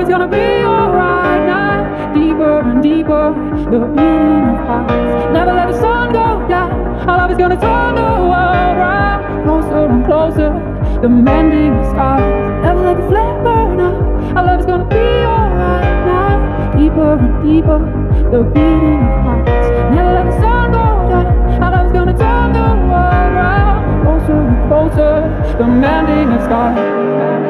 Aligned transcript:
love 0.00 0.08
is 0.08 0.12
gonna 0.12 0.28
be 0.28 0.64
alright 0.64 1.46
now. 1.46 2.14
Deeper 2.14 2.60
and 2.60 2.82
deeper, 2.82 3.34
the 3.70 3.80
beating 3.94 4.48
of 4.48 4.66
hearts. 4.66 5.32
Never 5.32 5.52
let 5.52 5.68
the 5.68 5.78
sun 5.78 6.12
go 6.12 6.48
down. 6.48 6.72
Our 7.06 7.18
love 7.18 7.30
is 7.30 7.36
gonna 7.36 7.60
turn 7.60 7.94
the 7.96 8.10
world 8.32 8.76
round. 8.80 9.44
Closer 9.44 9.84
and 9.92 10.04
closer, 10.06 10.50
the 11.02 11.08
mending 11.08 11.76
of 11.76 11.86
scars. 11.92 12.62
Never 12.62 12.80
let 12.80 12.96
the 12.96 13.08
flame 13.08 13.44
burn 13.44 13.80
out. 13.80 14.36
Our 14.36 14.44
love 14.46 14.60
is 14.60 14.66
gonna 14.66 14.88
be 14.88 15.06
alright 15.34 16.06
now. 16.08 16.72
Deeper 16.78 17.12
and 17.20 17.34
deeper, 17.44 17.78
the 18.32 18.42
beating 18.54 19.02
of 19.04 19.20
hearts. 19.24 19.68
Never 19.92 20.12
let 20.16 20.26
the 20.30 20.36
sun 20.40 20.72
go 20.72 20.86
down. 21.12 21.62
Our 21.62 21.70
love 21.72 21.86
is 21.86 21.92
gonna 21.92 22.16
turn 22.16 22.52
the 22.54 22.68
world 22.88 23.32
round. 23.36 24.02
Closer 24.04 24.38
and 24.48 24.68
closer, 24.68 25.14
the 25.58 25.66
mending 25.66 26.32
of 26.32 26.42
scars. 26.44 27.49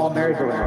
small 0.00 0.08
merry-go-round. 0.14 0.59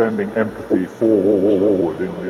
Idea 0.00 0.08
extending 0.08 0.36
empathy 0.38 0.86
forward 0.86 2.00
in 2.00 2.12
music. 2.22 2.27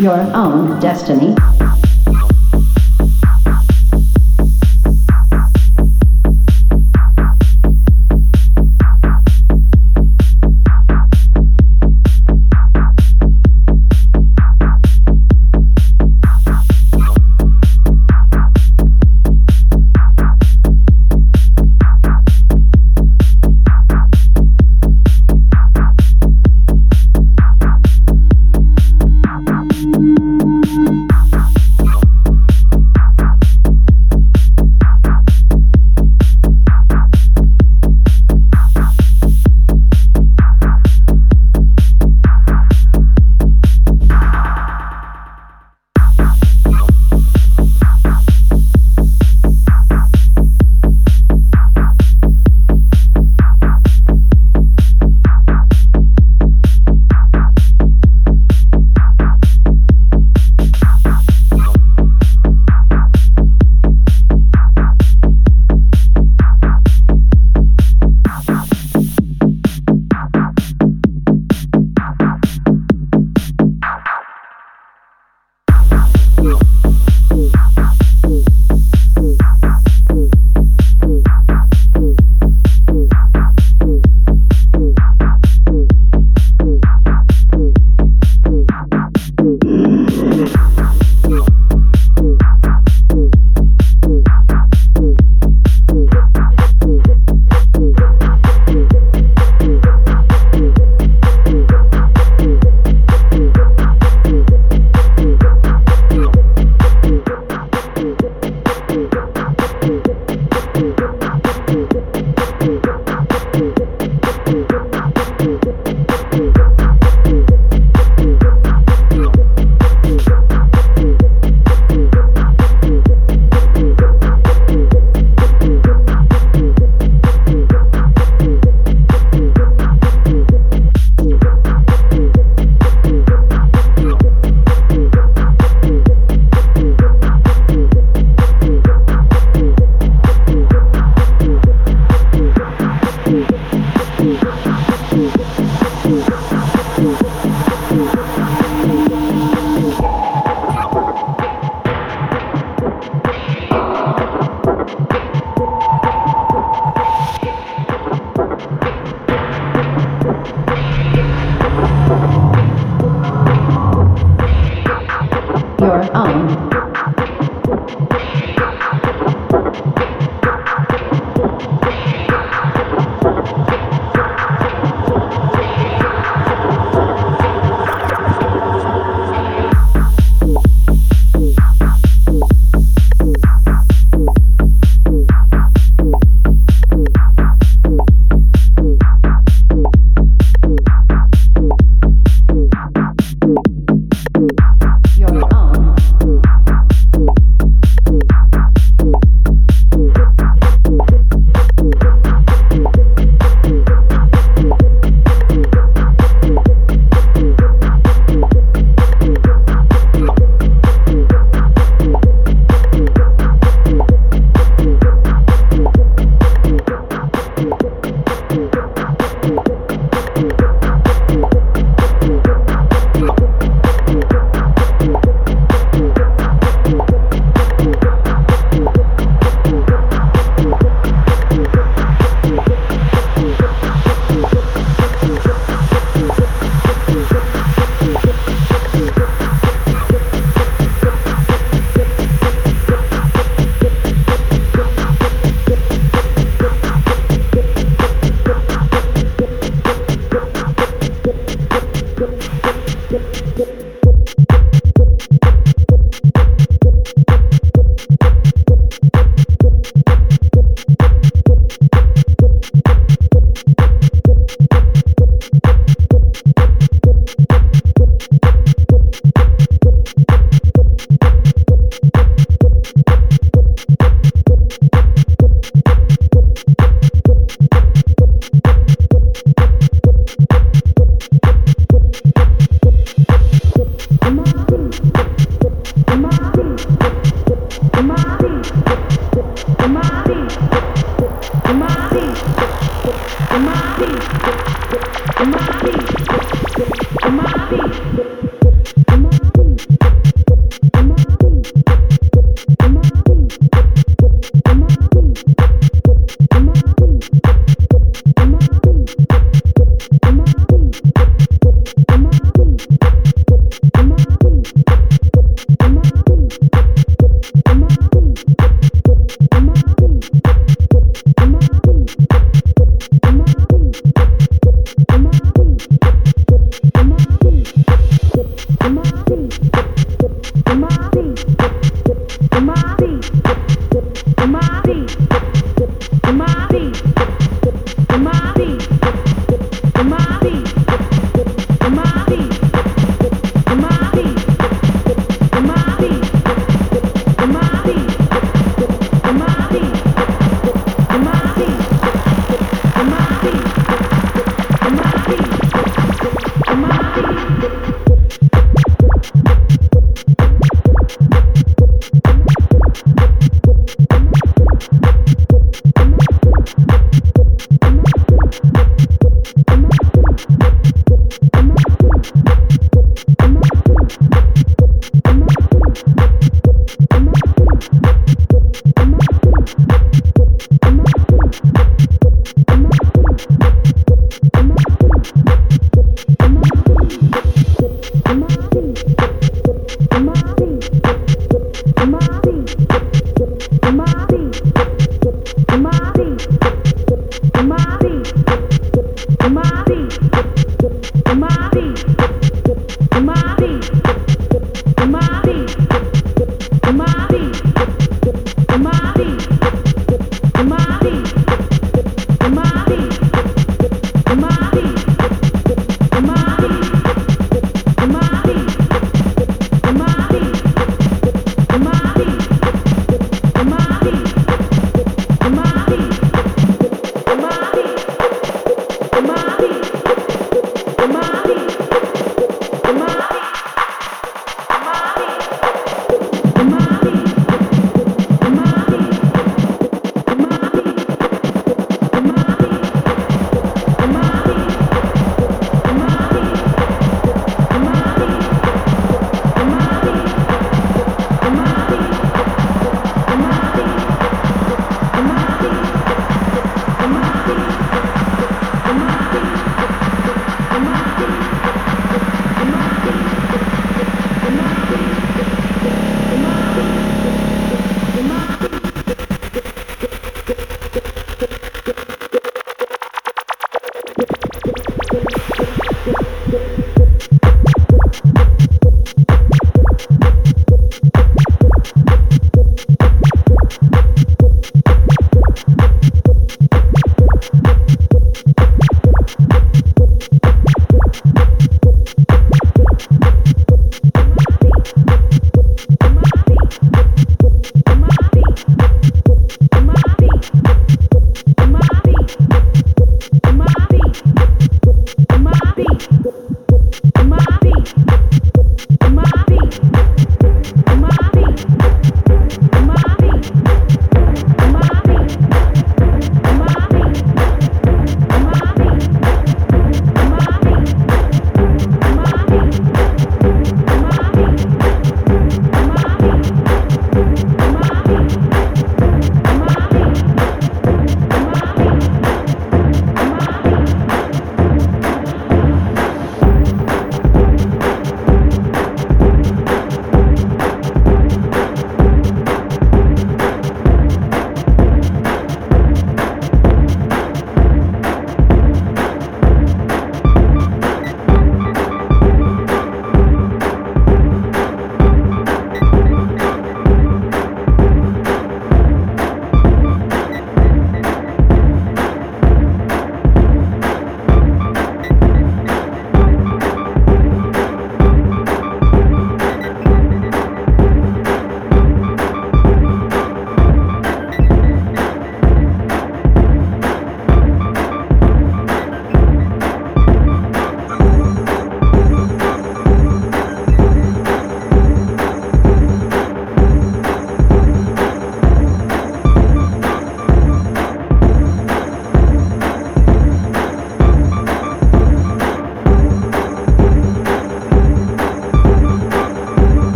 Your 0.00 0.20
own 0.34 0.78
destiny. 0.80 1.34